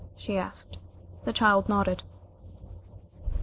she 0.15 0.35
asked. 0.35 0.79
The 1.25 1.31
child 1.31 1.69
nodded. 1.69 2.01